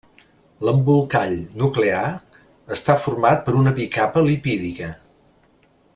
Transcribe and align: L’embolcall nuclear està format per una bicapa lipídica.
L’embolcall 0.67 1.35
nuclear 1.63 2.01
està 2.77 2.97
format 3.05 3.47
per 3.49 3.55
una 3.61 3.75
bicapa 3.81 4.25
lipídica. 4.31 4.91